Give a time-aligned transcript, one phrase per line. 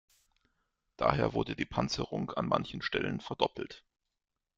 [0.97, 3.85] Daher wurde die Panzerung an manchen Stellen verdoppelt.